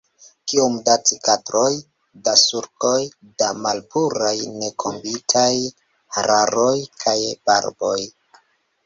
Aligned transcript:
Kiom 0.51 0.75
da 0.85 0.93
cikatroj, 1.09 1.73
da 2.27 2.31
sulkoj, 2.43 3.01
da 3.41 3.49
malpuraj 3.65 4.31
nekombitaj 4.63 5.53
hararoj 6.17 6.75
kaj 7.05 7.19
barboj! 7.51 7.99